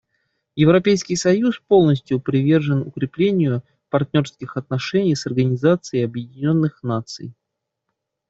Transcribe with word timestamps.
Европейский 0.55 1.15
союз 1.15 1.59
полностью 1.59 2.19
привержен 2.19 2.81
укреплению 2.81 3.63
партнерских 3.91 4.57
отношений 4.57 5.15
с 5.15 5.27
Организацией 5.27 6.05
Объединенных 6.05 6.81
Наций. 6.81 7.35